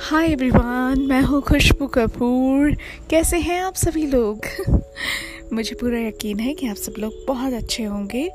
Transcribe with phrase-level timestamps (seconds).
[0.00, 2.76] Hi everyone मैं हूँ खुशबू कपूर।
[3.10, 4.40] कैसे हैं आप सभी लोग?
[5.52, 8.30] मुझे पूरा यकीन है कि आप सब लोग बहुत अच्छे होंगे।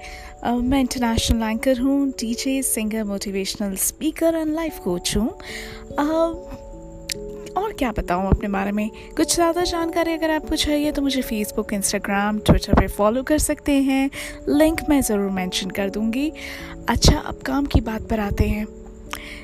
[0.48, 5.30] uh, मैं इंटरनेशनल एंकर हूँ DJ singer motivational speaker and life coach हूँ।
[7.58, 8.90] और क्या बताऊँ अपने बारे में?
[9.18, 13.72] कुछ ज़्यादा जानकारी अगर आपको चाहिए तो मुझे फेसबुक इंस्टाग्राम ट्विटर पे फॉलो कर सकते
[13.72, 14.10] हैं।
[14.50, 16.32] लिंक मैं ज़रूर मेंशन कर दूँगी।
[16.90, 18.68] अच्छा अब काम की बात पर आते हैं।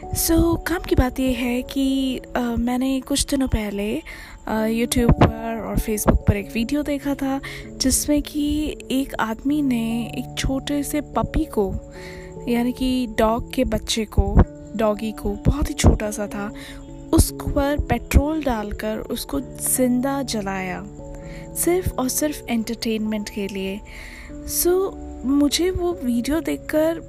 [0.09, 4.01] सो so, काम की बात यह है कि आ, मैंने कुछ दिनों पहले
[4.73, 7.39] यूट्यूब पर और फेसबुक पर एक वीडियो देखा था
[7.77, 11.73] जिसमें कि एक आदमी ने एक छोटे से पपी को
[12.47, 14.43] यानी कि डॉग के बच्चे को
[14.75, 16.51] डॉगी को बहुत ही छोटा सा था
[17.13, 20.83] उस पर पेट्रोल डालकर उसको ज़िंदा जलाया
[21.55, 23.79] सिर्फ़ और सिर्फ़ एंटरटेनमेंट के लिए।
[24.33, 27.01] सो so, मुझे वो वीडियो देखकर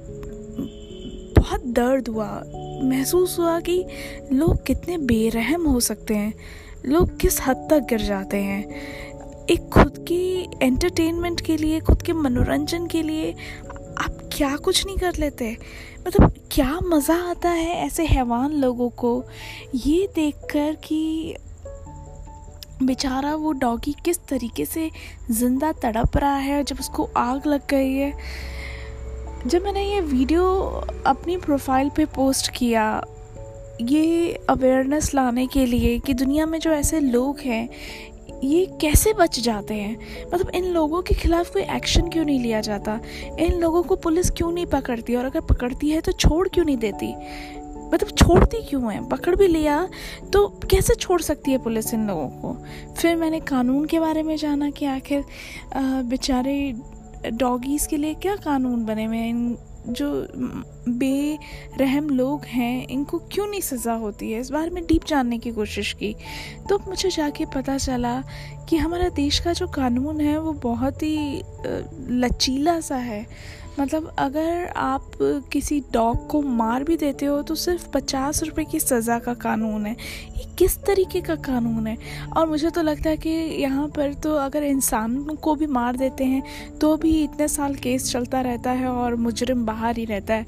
[1.37, 2.43] बहुत दर्द हुआ।
[2.81, 3.85] महसूस हुआ कि
[4.31, 6.33] लोग कितने बेरहम हो सकते हैं।
[6.85, 8.65] लोग किस हद तक गिर जाते हैं।
[9.49, 13.31] एक खुद की एंटरटेनमेंट के लिए, खुद के मनोरंजन के लिए
[14.01, 15.57] आप क्या कुछ नहीं कर लेते?
[16.07, 19.23] मतलब क्या मज़ा आता है ऐसे हैवान लोगों को?
[19.75, 21.35] ये देखकर कि
[22.83, 24.91] बेचारा वो डॉगी किस तरीके से
[25.31, 28.13] ज़िंदा तड़प रहा है जब उसको आग लग गई है।
[29.47, 30.43] जब मैंने ये वीडियो
[31.07, 32.83] अपनी प्रोफ़ाइल पे पोस्ट किया,
[33.81, 37.69] ये अवेयरनेस लाने के लिए कि दुनिया में जो ऐसे लोग हैं,
[38.43, 39.97] ये कैसे बच जाते हैं?
[40.33, 42.99] मतलब इन लोगों के खिलाफ कोई एक्शन क्यों नहीं लिया जाता?
[43.39, 45.15] इन लोगों को पुलिस क्यों नहीं पकड़ती?
[45.15, 47.13] और अगर पकड़ती है तो छोड़ क्यों नहीं देती?
[47.93, 49.07] मतलब छोड़ती क्यों है?
[49.09, 49.87] पकड़ भी लिया
[50.33, 52.55] तो कैसे छोड़ सकती है पुलिस इन लोगों को?
[52.93, 55.23] फिर मैंने कानून के बारे में जाना कि आखिर
[55.75, 56.73] बेचारे
[57.29, 59.57] डॉगीज़ के लिए क्या कानून बने हुए हैं?
[59.87, 60.27] जो
[60.87, 64.39] बेरहम लोग हैं, इनको क्यों नहीं सज़ा होती है?
[64.39, 66.15] इस बारे में डीप जानने की कोशिश की।
[66.69, 68.23] तो मुझे जाके पता चला
[68.69, 71.43] कि हमारा देश का जो कानून है, वो बहुत ही
[72.09, 73.25] लचीला सा है।
[73.79, 75.11] मतलब अगर आप
[75.51, 79.85] किसी डॉग को मार भी देते हो तो सिर्फ़ पचास रुपये की सज़ा का कानून
[79.85, 79.95] है।
[80.37, 81.97] ये किस तरीके का कानून है?
[82.37, 83.29] और मुझे तो लगता है कि
[83.61, 86.43] यहाँ पर तो अगर इंसान को भी मार देते हैं
[86.79, 90.45] तो भी इतने साल केस चलता रहता है और मुजरिम बाहर ही रहता है।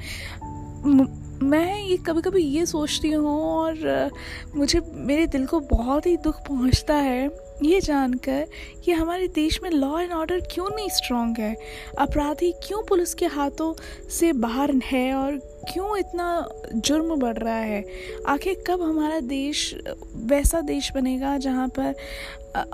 [1.43, 4.11] मैं ये कभी कभी ये सोचती हूँ और
[4.55, 7.27] मुझे, मेरे दिल को बहुत ही दुख पहुँचता है।
[7.65, 8.47] ये जानकर
[8.83, 11.57] कि हमारे देश में लॉ एंड ऑर्डर क्यों नहीं स्ट्रॉन्ग है?
[11.99, 13.73] अपराधी क्यों पुलिस के हाथों
[14.09, 15.37] से बाहर है और
[15.73, 17.85] क्यों इतना जुर्म बढ़ रहा है?
[18.27, 19.75] आखिर कब हमारा देश
[20.15, 21.95] वैसा देश बनेगा जहाँ पर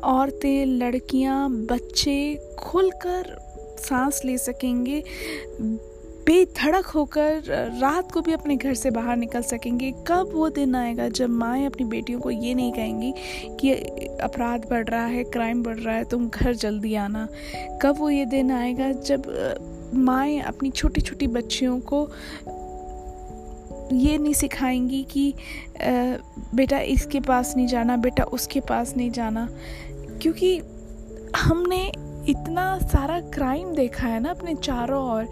[0.03, 3.37] औरतें, लड़कियाँ, बच्चे खुलकर
[3.79, 5.03] सांस ले सकेंगे?
[6.25, 7.41] बेधड़क होकर,
[7.81, 11.65] रात को भी अपने घर से बाहर निकल सकेंगे। कब वो दिन आएगा जब माएँ
[11.65, 13.13] अपनी बेटियों को ये नहीं कहेंगी
[13.59, 13.71] कि
[14.21, 17.27] अपराध बढ़ रहा है, क्राइम बढ़ रहा है, तुम घर जल्दी आना।
[17.81, 22.07] कब वो ये दिन आएगा जब माएँ अपनी छोटी छोटी बच्चियों को
[23.93, 25.33] ये नहीं सिखाएँगी कि
[26.55, 29.47] बेटा इसके पास नहीं जाना, बेटा उसके पास नहीं जाना।
[30.21, 30.57] क्योंकि
[31.35, 31.85] हमने
[32.29, 35.27] इतना सारा क्राइम देखा है ना अपने चारों ओर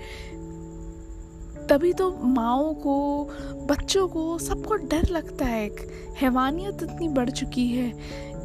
[1.70, 3.24] तभी तो माओ को,
[3.70, 5.70] बच्चों को सबको डर लगता है
[6.18, 7.92] हैवानियत इतनी बढ़ चुकी है।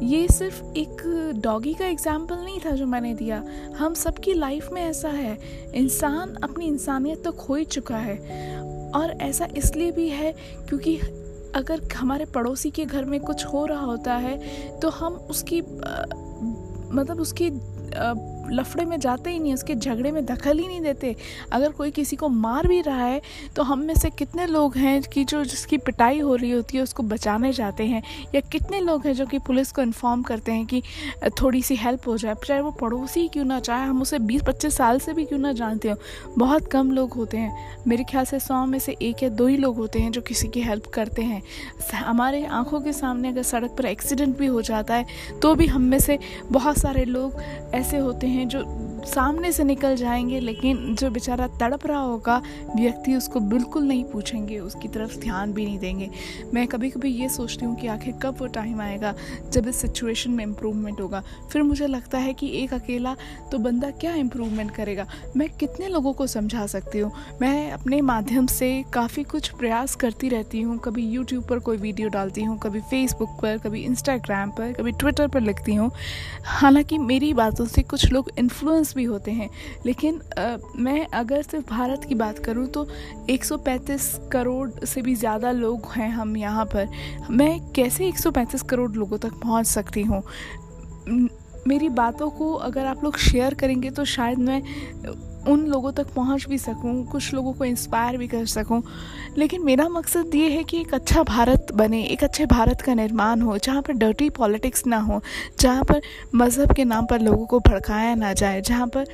[0.03, 1.01] ये सिर्फ़ एक
[1.43, 3.43] डॉगी का एग्ज़ाम्पल नहीं था जो मैंने दिया।
[3.77, 5.37] हम सबकी लाइफ में ऐसा है।
[5.75, 8.17] इंसान अपनी इंसानियत तो खो ही चुका है।
[8.91, 10.31] और ऐसा इसलिए भी है
[10.69, 10.97] क्योंकि
[11.55, 14.37] अगर हमारे पड़ोसी के घर में कुछ हो रहा होता है
[14.79, 17.49] तो हम उसकी मतलब उसकी
[18.49, 21.15] लफड़े में जाते ही नहीं, उसके झगड़े में दखल ही नहीं देते।
[21.51, 23.21] अगर कोई किसी को मार भी रहा है
[23.55, 26.83] तो हम में से कितने लोग हैं कि जो जिसकी पिटाई हो रही होती है,
[26.83, 28.01] उसको बचाने जाते हैं?
[28.35, 30.81] या कितने लोग हैं जो कि पुलिस को इन्फॉर्म करते हैं कि
[31.41, 32.35] थोड़ी सी हेल्प हो जाए?
[32.45, 35.51] चाहे वो पड़ोसी क्यों ना, चाहे हम उसे बीस पच्चीस साल से भी क्यों ना
[35.53, 35.95] जानते हो।
[36.37, 39.57] बहुत कम लोग होते हैं। मेरे ख्याल से सौ में से एक या दो ही
[39.57, 41.41] लोग होते हैं जो किसी की हेल्प करते हैं।
[41.93, 45.05] हमारे आँखों के सामने अगर सड़क पर एक्सीडेंट भी हो जाता है
[45.41, 46.17] तो भी हम में से
[46.51, 47.41] बहुत सारे लोग
[47.73, 48.63] ऐसे होते हैं जो
[49.05, 52.41] सामने से निकल जाएँगे, लेकिन जो बेचारा तड़प रहा होगा,
[52.75, 56.09] व्यक्ति उसको बिल्कुल नहीं पूछेंगे, उसकी तरफ़ ध्यान भी नहीं देंगे।
[56.53, 59.13] मैं कभी कभी ये सोचती हूँ कि आखिर कब वो टाइम आएगा,
[59.51, 63.15] जब इस सिचुएशन में इम्प्रूवमेंट होगा। फिर मुझे लगता है कि एक अकेला
[63.51, 65.07] तो बंदा क्या इम्प्रूवमेंट करेगा?
[65.37, 67.11] मैं कितने लोगों को समझा सकती हूँ?
[67.41, 72.09] मैं अपने माध्यम से काफ़ी कुछ प्रयास करती रहती हूँ। कभी यूट्यूब पर कोई वीडियो
[72.09, 75.91] डालती हूँ, कभी फेसबुक पर, कभी इंस्टाग्राम पर, कभी ट्विटर पर लिखती हूँ।
[76.45, 79.49] हालाँकि मेरी बातों से कुछ लोग इन्फ्लुएंस भी होते हैं।
[79.85, 82.87] लेकिन आ, मैं अगर सिर्फ़ भारत की बात करूँ तो
[83.29, 86.89] 135 करोड़ से भी ज़्यादा लोग हैं हम यहाँ पर।
[87.29, 90.23] मैं कैसे 135 करोड़ लोगों तक पहुँच सकती हूँ?
[91.67, 94.61] मेरी बातों को अगर आप लोग शेयर करेंगे तो शायद मैं
[95.47, 98.81] उन लोगों तक पहुँच भी सकूँ, कुछ लोगों को इंस्पायर भी कर सकूँ।
[99.37, 103.41] लेकिन मेरा मकसद ये है कि एक अच्छा भारत बने, एक अच्छे भारत का निर्माण
[103.41, 105.21] हो, जहाँ पर डर्टी पॉलिटिक्स ना हो,
[105.59, 106.01] जहाँ पर
[106.35, 109.05] मज़हब के नाम पर लोगों को भड़काया ना जाए, जहाँ पर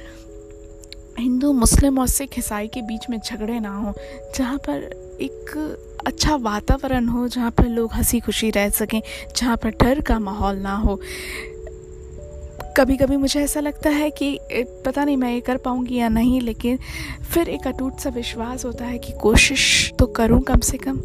[1.20, 3.94] हिंदू, मुस्लिम और सिख ईसाई के बीच में झगड़े ना हो,
[4.36, 4.84] जहाँ पर
[5.22, 5.78] एक
[6.08, 9.02] अच्छा वातावरण हो, जहाँ पर लोग हँसी खुशी रह सकें,
[9.38, 11.00] जहाँ पर डर का माहौल ना हो।
[12.80, 14.40] कभी कभी मुझे ऐसा लगता है कि
[14.86, 16.78] पता नहीं मैं ये कर पाऊँगी या नहीं, लेकिन
[17.34, 21.02] फिर एक अटूट सा विश्वास होता है कि कोशिश तो करूँ कम से कम।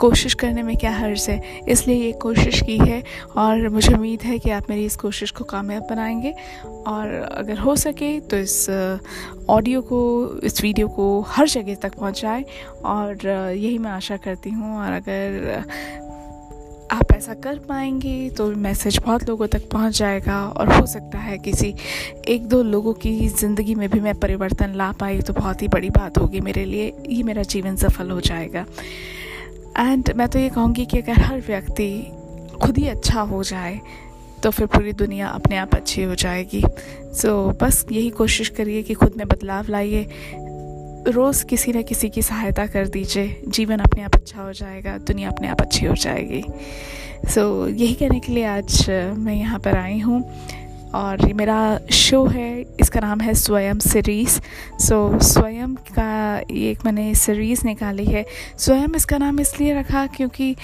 [0.00, 1.62] कोशिश करने में क्या हर्ज है?
[1.68, 3.02] इसलिए ये कोशिश की है
[3.36, 6.34] और मुझे उम्मीद है कि आप मेरी इस कोशिश को कामयाब बनाएँगे।
[6.86, 8.68] और अगर हो सके तो इस
[9.48, 12.44] ऑडियो को, इस वीडियो को हर जगह तक पहुंचाएँ।
[12.84, 15.64] और यही मैं आशा करती हूँ। और अगर
[16.92, 21.38] आप ऐसा कर पाएँगे तो मैसेज बहुत लोगों तक पहुँच जाएगा और हो सकता है
[21.38, 21.74] किसी
[22.28, 25.90] एक दो लोगों की ज़िंदगी में भी मैं परिवर्तन ला पाई तो बहुत ही बड़ी
[25.90, 28.64] बात होगी मेरे लिए। ये मेरा जीवन सफल हो जाएगा।
[29.78, 31.90] एंड मैं तो ये कहूँगी कि अगर हर व्यक्ति
[32.62, 33.80] खुद ही अच्छा हो जाए
[34.42, 38.82] तो फिर पूरी दुनिया अपने आप अच्छी हो जाएगी। सो so, बस यही कोशिश करिए
[38.82, 40.06] कि खुद में बदलाव लाइए।
[41.08, 45.30] रोज़ किसी न किसी की सहायता कर दीजिए। जीवन अपने आप अच्छा हो जाएगा दुनिया
[45.30, 46.42] अपने आप अच्छी हो जाएगी।
[47.28, 48.86] सो so, यही कहने के लिए आज
[49.18, 50.22] मैं यहाँ पर आई हूँ।
[50.94, 54.40] और ये मेरा शो है इसका नाम है स्वयं सीरीज़
[54.78, 58.24] सो स्वयं का ये एक मैंने सीरीज़ निकाली है।
[58.58, 60.56] स्वयं इसका नाम इसलिए रखा क्योंकि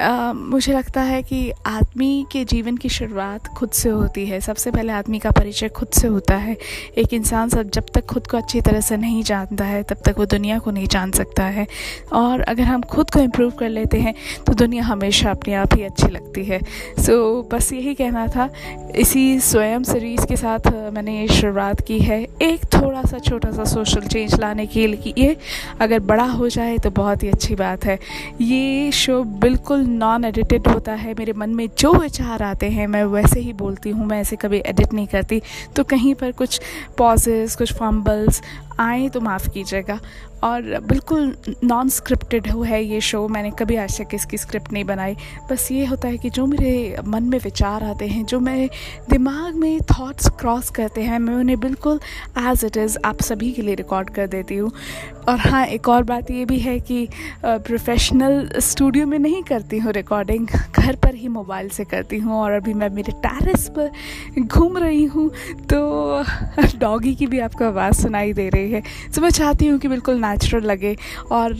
[0.00, 4.92] मुझे लगता है कि आदमी के जीवन की शुरुआत खुद से होती है। सबसे पहले
[4.92, 6.56] आदमी का परिचय खुद से होता है।
[6.98, 10.18] एक इंसान सब जब तक खुद को अच्छी तरह से नहीं जानता है तब तक
[10.18, 11.66] वो दुनिया को नहीं जान सकता है।
[12.12, 14.14] और अगर हम खुद को इम्प्रूव कर लेते हैं
[14.46, 16.60] तो दुनिया हमेशा अपने आप ही अच्छी लगती है।
[16.98, 18.48] सो so, बस यही कहना था।
[18.96, 23.64] इसी स्वयं सीरीज़ के साथ मैंने ये शुरुआत की है। एक थोड़ा सा छोटा सा
[23.64, 25.36] सोशल चेंज लाने के लिए
[25.80, 27.98] अगर बड़ा हो जाए तो बहुत ही अच्छी बात है।
[28.40, 33.04] ये शो बिल्कुल नॉन एडिटेड होता है, मेरे मन में जो विचार आते हैं, मैं
[33.04, 35.42] वैसे ही बोलती हूँ, मैं ऐसे कभी एडिट नहीं करती।
[35.76, 36.60] तो कहीं पर कुछ
[36.98, 38.42] पॉजेस कुछ फॉम्बल्स
[38.80, 39.98] आए तो माफ़ कीजिएगा।
[40.42, 44.84] और बिल्कुल नॉन स्क्रिप्टेड हो है ये शो मैंने कभी आज तक इसकी स्क्रिप्ट नहीं
[44.84, 45.16] बनाई।
[45.50, 48.68] बस ये होता है कि जो मेरे मन में विचार आते हैं, जो मेरे
[49.10, 52.00] दिमाग में थॉट्स क्रॉस करते हैं, मैं उन्हें बिल्कुल
[52.38, 54.70] एज इट इज़ आप सभी के लिए रिकॉर्ड कर देती हूँ।
[55.28, 57.06] और हाँ एक और बात ये भी है कि
[57.44, 62.52] प्रोफेशनल स्टूडियो में नहीं करती हूँ रिकॉर्डिंग घर पर ही मोबाइल से करती हूँ। और
[62.52, 65.28] अभी मैं मेरे टेरिस पर घूम रही हूँ
[65.72, 66.22] तो
[66.78, 68.82] डॉगी की भी आपको आवाज़ सुनाई दे रही है।
[69.14, 70.96] तो मैं चाहती हूँ कि बिल्कुल नेचुरल लगे
[71.32, 71.54] और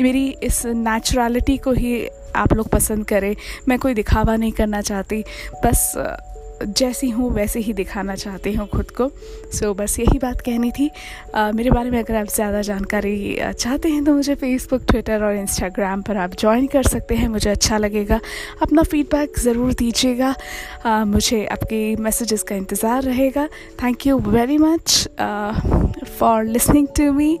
[0.00, 3.34] मेरी इस नेचुरलिटी को ही आप लोग पसंद करें।
[3.68, 5.24] मैं कोई दिखावा नहीं करना चाहती।
[5.64, 5.92] बस
[6.62, 10.70] जैसी हूँ वैसे ही दिखाना चाहती हूँ खुद को। सो so, बस यही बात कहनी
[10.70, 15.24] थी। uh, मेरे बारे में अगर आप ज़्यादा जानकारी चाहते हैं तो मुझे फेसबुक ट्विटर
[15.24, 18.20] और इंस्टाग्राम पर आप ज्वाइन कर सकते हैं। मुझे अच्छा लगेगा।
[18.62, 23.48] अपना फीडबैक ज़रूर दीजिएगा। uh, मुझे आपके मैसेजेस का इंतज़ार रहेगा।
[23.82, 25.08] Thank you very much
[26.18, 27.32] for listening to me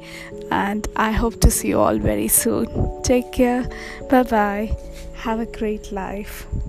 [0.52, 2.66] and I hope to see all very soon
[3.06, 3.68] take care
[4.12, 4.68] bye bye
[5.26, 6.67] have a great life